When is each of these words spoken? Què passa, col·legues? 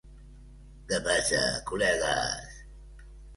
Què 0.91 0.99
passa, 1.07 1.41
col·legues? 1.73 2.57